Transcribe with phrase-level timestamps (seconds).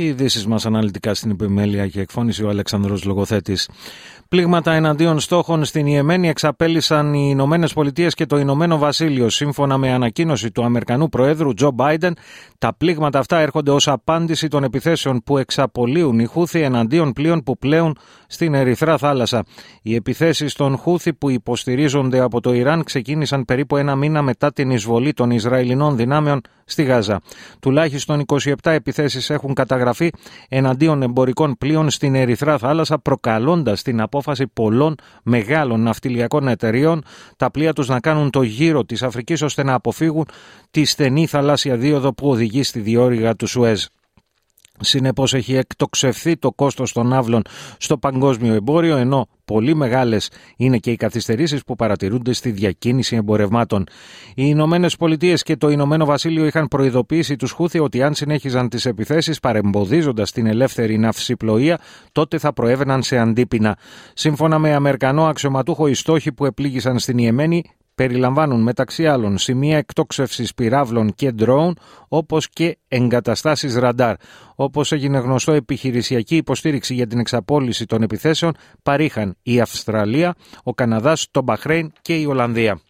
[0.00, 3.68] Οι ειδήσεις μας αναλυτικά στην επιμέλεια και εκφώνηση ο Αλεξανδρός Λογοθέτης.
[4.28, 9.28] Πλήγματα εναντίον στόχων στην Ιεμένη εξαπέλυσαν οι Ηνωμένες Πολιτείες και το Ηνωμένο Βασίλειο.
[9.28, 12.16] Σύμφωνα με ανακοίνωση του Αμερικανού Προέδρου Τζο Μπάιντεν,
[12.58, 17.58] τα πλήγματα αυτά έρχονται ως απάντηση των επιθέσεων που εξαπολύουν οι Χούθη εναντίον πλοίων που
[17.58, 19.44] πλέουν στην Ερυθρά θάλασσα.
[19.82, 24.70] Οι επιθέσεις των Χούθη που υποστηρίζονται από το Ιράν ξεκίνησαν περίπου ένα μήνα μετά την
[24.70, 27.20] εισβολή των Ισραηλινών δυνάμεων στη Γάζα.
[27.60, 29.86] Τουλάχιστον 27 επιθέσεις έχουν καταγραφεί
[30.48, 37.02] εναντίον εμπορικών πλοίων στην Ερυθρά θάλασσα, προκαλώντας την απόφαση πολλών μεγάλων ναυτιλιακών εταιριών
[37.36, 40.26] τα πλοία τους να κάνουν το γύρο της Αφρικής ώστε να αποφύγουν
[40.70, 43.84] τη στενή θαλάσσια δίωδο που οδηγεί στη διόρυγα του Σουέζ.
[44.80, 47.42] Συνεπώς έχει εκτοξευθεί το κόστος των άβλων
[47.78, 53.84] στο παγκόσμιο εμπόριο, ενώ πολύ μεγάλες είναι και οι καθυστερήσεις που παρατηρούνται στη διακίνηση εμπορευμάτων.
[54.28, 58.86] Οι Ηνωμένες Πολιτείες και το Ηνωμένο Βασίλειο είχαν προειδοποιήσει τους Χούθη ότι αν συνέχιζαν τις
[58.86, 61.78] επιθέσεις παρεμποδίζοντας την ελεύθερη ναυσιπλοεία,
[62.12, 63.78] τότε θα προέβαιναν σε αντίπεινα.
[64.14, 67.64] Σύμφωνα με Αμερικανό αξιωματούχο, οι στόχοι που επλήγησαν στην Ιεμένη
[67.98, 74.14] περιλαμβάνουν μεταξύ άλλων σημεία εκτόξευσης πυράβλων και ντρόουν όπως και εγκαταστάσεις ραντάρ.
[74.54, 81.26] Όπως έγινε γνωστό επιχειρησιακή υποστήριξη για την εξαπόλυση των επιθέσεων παρήχαν η Αυστραλία, ο Καναδάς,
[81.30, 82.80] το Μπαχρέιν και η Ολλανδία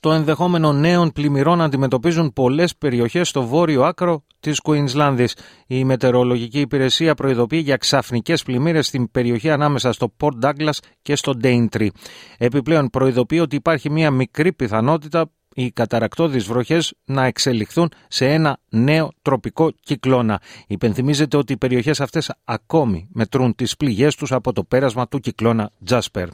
[0.00, 5.28] το ενδεχόμενο νέων πλημμυρών αντιμετωπίζουν πολλές περιοχές στο βόρειο άκρο της Κουίνσλάνδη.
[5.66, 11.32] Η Μετεωρολογική Υπηρεσία προειδοποιεί για ξαφνικές πλημμύρες στην περιοχή ανάμεσα στο Port Douglas και στο
[11.42, 11.88] Daintree.
[12.38, 19.12] Επιπλέον, προειδοποιεί ότι υπάρχει μια μικρή πιθανότητα οι καταρακτώδεις βροχές να εξελιχθούν σε ένα νέο
[19.22, 20.40] τροπικό κυκλώνα.
[20.66, 25.70] Υπενθυμίζεται ότι οι περιοχές αυτές ακόμη μετρούν τις πληγές τους από το πέρασμα του κυκλώνα
[25.84, 26.28] Τζάσπερ.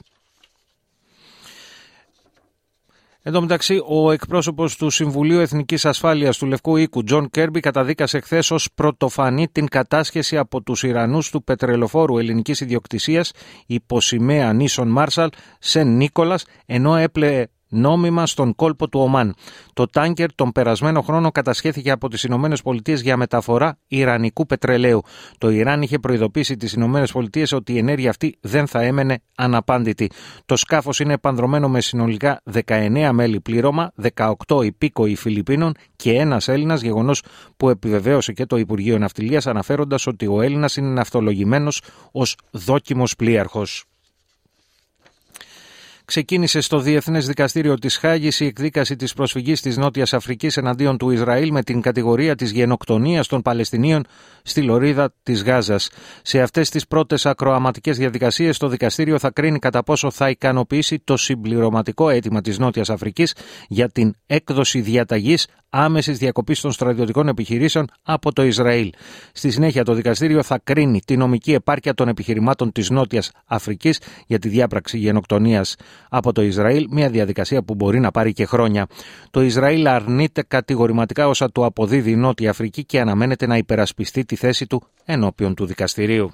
[3.26, 8.20] Εν τω μεταξύ, ο εκπρόσωπος του Συμβουλίου Εθνικής Ασφάλειας του Λευκού Οίκου, Τζον Κέρμπι, καταδίκασε
[8.20, 13.32] χθες ως πρωτοφανή την κατάσχεση από τους Ιρανούς του πετρελοφόρου ελληνικής ιδιοκτησίας
[13.66, 19.34] υποσημαία νήσων Μάρσαλ σε Νίκολας, ενώ έπλεε νόμιμα στον κόλπο του Ομάν.
[19.72, 25.00] Το τάνκερ τον περασμένο χρόνο κατασχέθηκε από τις Ηνωμένες Πολιτείες για μεταφορά Ιρανικού πετρελαίου.
[25.38, 30.10] Το Ιράν είχε προειδοποιήσει τις Ηνωμένες Πολιτείες ότι η ενέργεια αυτή δεν θα έμενε αναπάντητη.
[30.46, 36.82] Το σκάφος είναι πανδρομένο με συνολικά 19 μέλη πλήρωμα, 18 υπήκοοι Φιλιππίνων και ένας Έλληνας,
[36.82, 37.22] γεγονός
[37.56, 43.84] που επιβεβαίωσε και το Υπουργείο Ναυτιλίας αναφέροντας ότι ο Έλληνας είναι ναυτολογημένος ως δόκιμος πλοίαρχος
[46.04, 51.10] ξεκίνησε στο Διεθνές Δικαστήριο της Χάγης η εκδίκαση της προσφυγής της Νότιας Αφρικής εναντίον του
[51.10, 54.04] Ισραήλ με την κατηγορία της γενοκτονίας των Παλαιστινίων
[54.42, 55.90] στη λωρίδα της Γάζας.
[56.22, 61.16] Σε αυτές τις πρώτες ακροαματικές διαδικασίες, το δικαστήριο θα κρίνει κατά πόσο θα ικανοποιήσει το
[61.16, 63.34] συμπληρωματικό αίτημα της Νότιας Αφρικής
[63.68, 68.92] για την έκδοση διαταγής άμεσης διακοπής των στρατιωτικών επιχειρήσεων από το Ισραήλ.
[69.32, 74.38] Στη συνέχεια, το δικαστήριο θα κρίνει τη νομική επάρκεια των επιχειρημάτων της Νότιας Αφρικής για
[74.38, 75.76] τη διάπραξη γενοκτονίας
[76.08, 78.86] από το Ισραήλ, μια διαδικασία που μπορεί να πάρει και χρόνια.
[79.30, 84.36] Το Ισραήλ αρνείται κατηγορηματικά όσα του αποδίδει η Νότια Αφρική και αναμένεται να υπερασπιστεί τη
[84.36, 86.30] θέση του ενώπιον του δικαστηρίου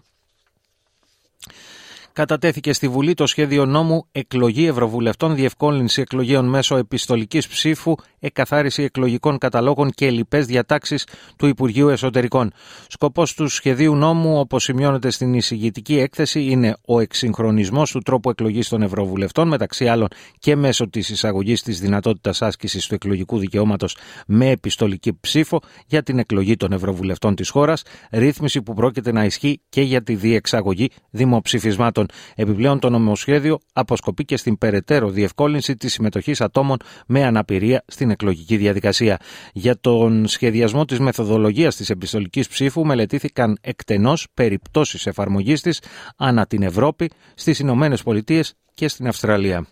[2.21, 9.39] κατατέθηκε στη Βουλή το σχέδιο νόμου Εκλογή Ευρωβουλευτών, Διευκόλυνση Εκλογέων μέσω επιστολικής ψήφου, Εκαθάριση εκλογικών
[9.39, 12.53] καταλόγων και λοιπές διατάξεις του Υπουργείου Εσωτερικών.
[12.89, 18.69] Σκοπός του σχεδίου νόμου, όπως σημειώνεται στην εισηγητική έκθεση, είναι ο εξυγχρονισμός του τρόπου εκλογής
[18.69, 20.09] των Ευρωβουλευτών, μεταξύ άλλων
[20.39, 26.19] και μέσω της εισαγωγής της δυνατότητας άσκησης του εκλογικού δικαιώματος με επιστολική ψήφο για την
[26.19, 32.07] εκλογή των Ευρωβουλευτών της χώρας, ρύθμιση που πρόκειται να ισχύει και για τη διεξαγωγή δημοψηφισμάτων.
[32.35, 36.77] Επιπλέον, το νομοσχέδιο αποσκοπεί και στην περαιτέρω διευκόλυνση της συμμετοχής ατόμων
[37.07, 39.19] με αναπηρία στην εκλογική διαδικασία.
[39.53, 45.83] Για τον σχεδιασμό της μεθοδολογίας της επιστολικής ψήφου μελετήθηκαν εκτενώς περιπτώσεις εφαρμογής της
[46.17, 49.67] ανά την Ευρώπη, στις Ηνωμένες Πολιτείες και στην Αυστραλία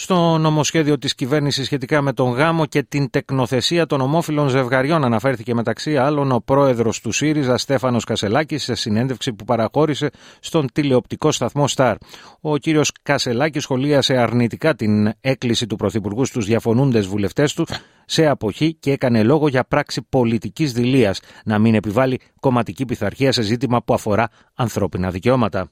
[0.00, 5.54] στο νομοσχέδιο της κυβέρνησης σχετικά με τον γάμο και την τεκνοθεσία των ομόφυλων ζευγαριών αναφέρθηκε
[5.54, 10.10] μεταξύ άλλων ο πρόεδρος του ΣΥΡΙΖΑ Στέφανος Κασελάκης σε συνέντευξη που παραχώρησε
[10.40, 11.96] στον τηλεοπτικό σταθμό ΣΤΑΡ.
[12.40, 17.66] Ο κύριος Κασελάκης σχολίασε αρνητικά την έκκληση του Πρωθυπουργού στους διαφωνούντες βουλευτές του
[18.04, 23.42] σε αποχή και έκανε λόγο για πράξη πολιτικής δηλίας να μην επιβάλλει κομματική πειθαρχία σε
[23.42, 25.70] ζήτημα που αφορά ανθρώπινα δικαιώματα.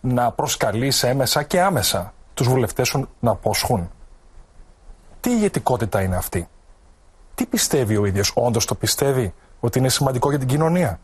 [0.00, 3.90] Να προσκαλείς έμεσα και άμεσα τους βουλευτές σου να αποσχούν.
[5.20, 6.48] Τι ηγετικότητα είναι αυτή;
[7.34, 11.00] Τι πιστεύει ο ίδιος, όντως το πιστεύει ότι είναι σημαντικό για την κοινωνία;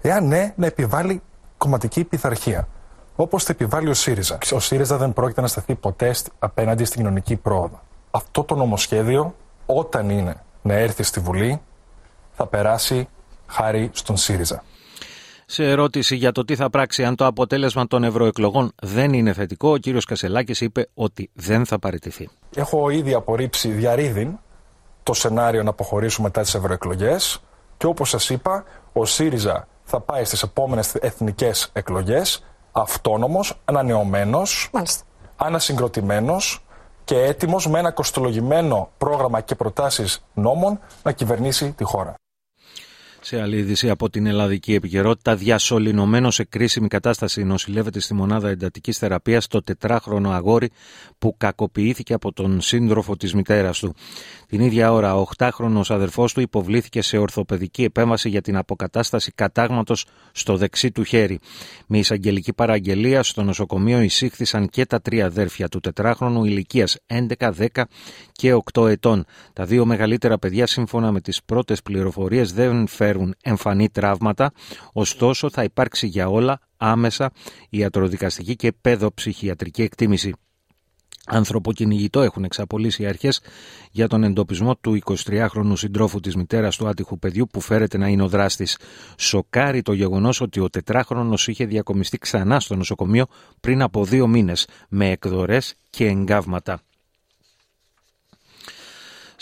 [0.00, 1.22] Εάν ναι, να επιβάλλει
[1.58, 2.68] κομματική πειθαρχία.
[3.16, 4.38] Όπως θα επιβάλλει ο ΣΥΡΙΖΑ.
[4.52, 7.80] Ο ΣΥΡΙΖΑ δεν πρόκειται να σταθεί ποτέ απέναντι στην κοινωνική πρόοδο.
[8.10, 9.34] Αυτό το νομοσχέδιο,
[9.66, 11.60] όταν είναι να έρθει στη Βουλή,
[12.32, 13.08] θα περάσει
[13.46, 14.62] χάρη στον ΣΥΡΙΖΑ.
[15.54, 19.70] Σε ερώτηση για το τι θα πράξει αν το αποτέλεσμα των ευρωεκλογών δεν είναι θετικό,
[19.70, 22.28] ο κύριος Κασελάκης είπε ότι δεν θα παραιτηθεί.
[22.54, 24.38] Έχω ήδη απορρίψει διαρρήδην
[25.02, 27.42] το σενάριο να αποχωρήσουμε μετά τις ευρωεκλογές
[27.76, 34.70] και όπως σας είπα, ο ΣΥΡΙΖΑ θα πάει στις επόμενες εθνικές εκλογές αυτόνομος, ανανεωμένος,
[35.36, 36.64] ανασυγκροτημένος
[37.04, 42.14] και έτοιμος με ένα κοστολογημένο πρόγραμμα και προτάσεις νόμων να κυβερνήσει τη χώρα.
[43.24, 48.98] Σε άλλη είδηση από την ελλαδική επικαιρότητα, διασωληνωμένο σε κρίσιμη κατάσταση νοσηλεύεται στη μονάδα εντατικής
[48.98, 50.70] θεραπείας το τετράχρονο αγόρι
[51.18, 53.94] που κακοποιήθηκε από τον σύντροφο της μητέρας του.
[54.46, 60.06] Την ίδια ώρα, ο 8χρονο αδερφός του υποβλήθηκε σε ορθοπαιδική επέμβαση για την αποκατάσταση κατάγματος
[60.32, 61.38] στο δεξί του χέρι.
[61.86, 67.82] Με εισαγγελική παραγγελία στο νοσοκομείο εισήχθησαν και τα τρία αδέρφια του τετράχρονου ηλικίας 11, 10
[68.32, 69.24] και 8 ετών.
[69.52, 73.10] Τα δύο μεγαλύτερα παιδιά, σύμφωνα με τις πρώτες πληροφορίες, δεν φέρουν
[73.42, 74.52] εμφανή τραύματα,
[74.92, 77.32] ωστόσο θα υπάρξει για όλα άμεσα
[77.68, 80.34] ιατροδικαστική και παιδοψυχιατρική εκτίμηση.
[81.26, 83.40] Ανθρωποκυνηγητό έχουν εξαπολύσει οι αρχές
[83.90, 88.22] για τον εντοπισμό του 23χρονου συντρόφου της μητέρας του άτυχου παιδιού που φέρεται να είναι
[88.22, 88.78] ο δράστης.
[89.18, 93.26] Σοκάρει το γεγονός ότι ο τετράχρονος είχε διακομιστεί ξανά στο νοσοκομείο
[93.60, 96.80] πριν από δύο μήνες με εκδορές και εγκάβματα.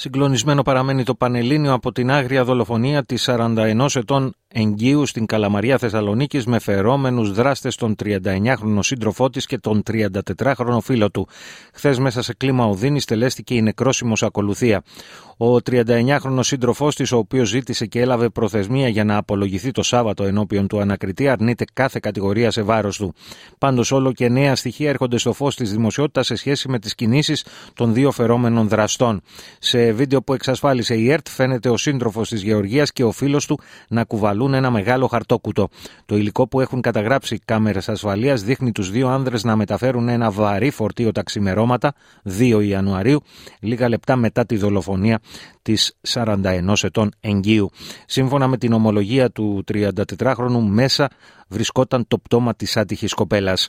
[0.03, 6.47] Συγκλονισμένο παραμένει το Πανελλήνιο από την άγρια δολοφονία της 41 ετών εγγύου στην Καλαμαρία Θεσσαλονίκης
[6.47, 11.29] με φερόμενους δράστες τον 39χρονο σύντροφό της και τον 34χρονο φίλο του.
[11.73, 14.83] Χθες μέσα σε κλίμα οδύνης τελέστηκε η νεκρόσιμος ακολουθία.
[15.37, 20.25] Ο 39χρονο σύντροφός της, ο οποίος ζήτησε και έλαβε προθεσμία για να απολογηθεί το Σάββατο
[20.25, 23.15] ενώπιον του ανακριτή, αρνείται κάθε κατηγορία σε βάρος του.
[23.59, 27.45] Πάντως, όλο και νέα στοιχεία έρχονται στο φως της δημοσιότητας σε σχέση με τις κινήσεις
[27.75, 29.21] των δύο φερόμενων δραστών.
[29.59, 33.61] Σε βίντεο που εξασφάλισε η ΕΡΤ, φαίνεται ο σύντροφος της Γεωργίας και ο φίλος του
[33.89, 35.69] να κουβαλούν ένα μεγάλο χαρτόκουτο.
[36.07, 40.71] Το υλικό που έχουν καταγράψει κάμερες ασφαλείας δείχνει τους δύο άνδρες να μεταφέρουν ένα βαρύ
[40.71, 41.95] φορτίο ταξιμερώματα
[42.39, 43.23] 2 Ιανουαρίου,
[43.61, 45.21] λίγα λεπτά μετά τη δολοφονία
[45.63, 47.71] της 41 ετών εγγύου.
[48.07, 51.11] Σύμφωνα με την ομολογία του 34χρονου μέσα
[51.49, 53.69] βρισκόταν το πτώμα της άτυχης κοπέλας.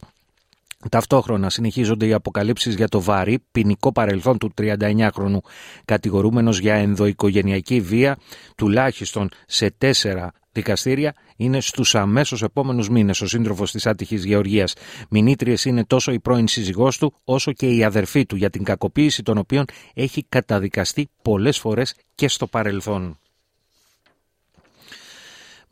[0.90, 5.38] Ταυτόχρονα συνεχίζονται οι αποκαλύψεις για το βαρύ ποινικό παρελθόν του 39χρονου
[5.86, 8.18] κατηγορούμενος για ενδοοικογενειακή βία
[8.56, 14.74] τουλάχιστον σε τέσσερα δικαστήρια είναι στους αμέσως επόμενους μήνες ο σύντροφος της άτυχης Γεωργίας.
[15.10, 19.24] Μηνύτριε είναι τόσο η πρώην σύζυγός του, όσο και η αδερφή του, για την κακοποίηση
[19.24, 23.20] των οποίων έχει καταδικαστεί πολλές φορές και στο παρελθόν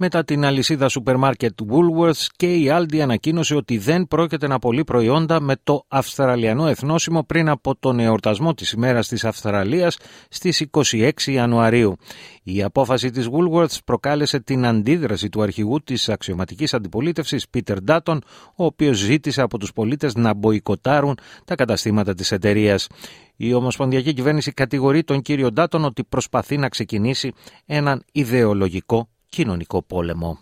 [0.01, 4.84] μετά την αλυσίδα σούπερ μάρκετ Woolworths και η Aldi ανακοίνωσε ότι δεν πρόκειται να πωλεί
[4.84, 9.98] προϊόντα με το Αυστραλιανό εθνόσημο πριν από τον εορτασμό της ημέρας της Αυστραλίας
[10.30, 11.96] στις 26 Ιανουαρίου.
[12.44, 18.18] Η απόφαση της Woolworths προκάλεσε την αντίδραση του αρχηγού της αξιωματικής αντιπολίτευσης Peter Dutton,
[18.56, 22.88] ο οποίος ζήτησε από τους πολίτες να μποϊκοτάρουν τα καταστήματα της εταιρείας.
[23.36, 27.34] Η Ομοσπονδιακή Κυβέρνηση κατηγορεί τον κύριο Ντάτον ότι προσπαθεί να ξεκινήσει
[27.65, 30.39] έναν ιδεολογικό κοινωνικό πόλεμο.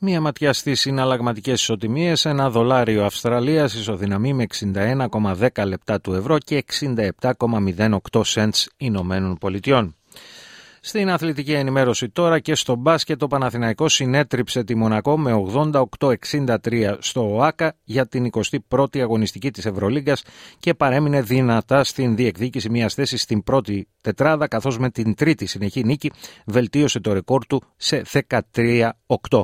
[0.00, 2.24] Μία ματιά στις συναλλαγματικές ισοτιμίες.
[2.24, 9.97] Ένα δολάριο Αυστραλίας ισοδυναμεί με 61,10 λεπτά του ευρώ και 67,08 cents Ηνωμένων Πολιτειών.
[10.80, 15.44] Στην αθλητική ενημέρωση τώρα και στο μπάσκετ το Παναθηναϊκός συνέτριψε τη Μονακό με
[16.32, 18.30] 88-63 στο ΟΑΚΑ για την
[18.68, 20.22] 21η αγωνιστική της Ευρωλίγκας
[20.58, 25.84] και παρέμεινε δυνατά στην διεκδίκηση μιας θέσης στην πρώτη τετράδα καθώς με την τρίτη συνεχή
[25.84, 26.10] νίκη
[26.46, 29.42] βελτίωσε το ρεκόρ του σε 13-8.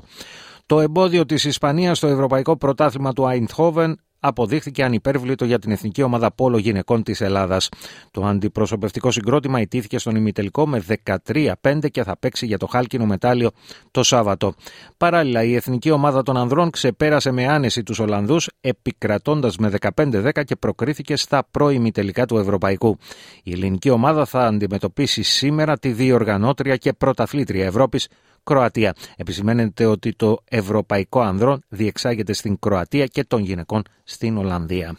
[0.66, 6.31] Το εμπόδιο της Ισπανίας στο Ευρωπαϊκό Πρωτάθλημα του Αϊντχόβεν αποδείχθηκε ανυπέρβλητο για την εθνική ομάδα
[6.33, 7.69] πόλο γυναικών της Ελλάδας.
[8.11, 10.85] Το αντιπροσωπευτικό συγκρότημα ιτήθηκε στον ημιτελικό με
[11.33, 13.50] 13-5 και θα παίξει για το χάλκινο μετάλλιο
[13.90, 14.54] το Σάββατο.
[14.97, 20.57] Παράλληλα, η εθνική ομάδα των ανδρών ξεπέρασε με άνεση τους Ολλανδούς, επικρατώντας με 15-10 και
[20.57, 22.99] προκρίθηκε στα προημιτελικά του Ευρωπαϊκού.
[23.43, 28.09] Η ελληνική ομάδα θα αντιμετωπίσει σήμερα τη διοργανώτρια και πρωταθλήτρια Ευρώπης
[28.44, 28.94] Κροατία.
[29.16, 34.96] Επισημαίνεται ότι το Ευρωπαϊκό Ανδρών διεξάγεται στην Κροατία και των γυναικών στην Ολλανδία.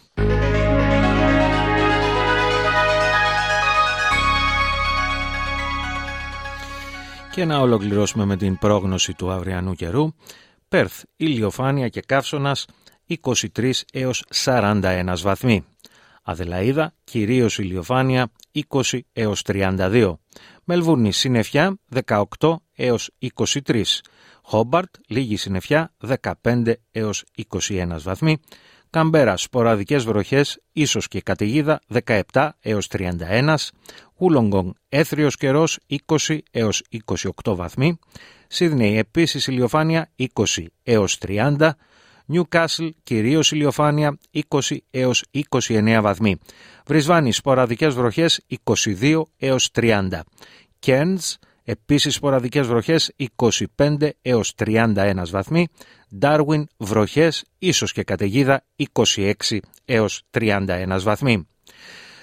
[7.32, 10.12] Και να ολοκληρώσουμε με την πρόγνωση του αυριανού καιρού.
[10.68, 12.66] Πέρθ, ηλιοφάνεια και καύσωνας
[13.06, 15.64] 23 έως 41 βαθμοί.
[16.28, 18.32] Αδελαίδα, κυρίως ηλιοφάνεια
[18.68, 20.18] 20 έως 32.
[20.64, 23.82] Μελβούρνη, συννεφιά 18 έως 23.
[24.42, 25.92] Χόμπαρτ, λίγη συννεφιά
[26.42, 28.38] 15 έως 21 βαθμοί.
[28.90, 31.80] Καμπέρα, σποραδικές βροχές, ίσως και καταιγίδα
[32.32, 33.72] 17 έως 31.
[34.16, 36.82] Ούλογκογκ, έθριος καιρός 20 έως
[37.44, 37.98] 28 βαθμοί.
[38.46, 41.76] Σίδνεϊ, επίσης ηλιοφάνεια 20 έως 30.
[42.26, 44.18] Νιουκάσλ, κυρίως ηλιοφάνεια
[44.48, 46.36] 20 έως 29 βαθμοί.
[46.86, 50.22] Βρισβάνη, σποραδικές βροχές 22 έως 30.
[50.78, 53.12] Κέρνς, επίσης σποραδικές βροχές
[53.76, 55.68] 25 έως 31 βαθμοί.
[56.18, 61.48] Ντάρουιν, βροχές, ίσως και καταιγίδα 26 έως 31 βαθμοί.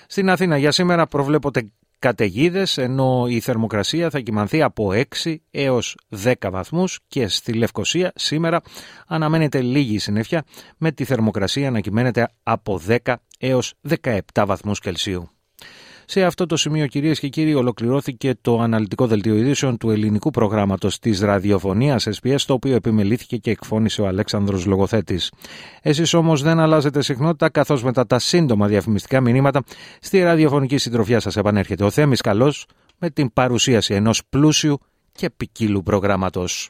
[0.08, 1.72] Στην Αθήνα για σήμερα προβλέπονται
[2.04, 4.92] καταιγίδες, ενώ η θερμοκρασία θα κοιμανθεί από
[5.24, 8.62] 6 έως 10 βαθμούς και στη Λευκοσία σήμερα
[9.08, 10.44] αναμένεται λίγη συννεφιά
[10.78, 15.30] με τη θερμοκρασία να κυμαίνεται από 10 έως 17 βαθμούς Κελσίου.
[16.06, 21.00] Σε αυτό το σημείο κυρίες και κύριοι ολοκληρώθηκε το αναλυτικό δελτίο ειδήσεων του ελληνικού προγράμματος
[21.00, 25.32] της ραδιοφωνίας SPS το οποίο επιμελήθηκε και εκφώνησε ο Αλέξανδρος Λογοθέτης.
[25.82, 29.64] Εσείς όμως δεν αλλάζετε συχνότητα καθώς μετά τα σύντομα διαφημιστικά μηνύματα
[30.00, 32.66] στη ραδιοφωνική συντροφιά σας επανέρχεται ο Θέμης Καλός
[32.98, 34.80] με την παρουσίαση ενός πλούσιου
[35.12, 36.70] και ποικίλου προγράμματος.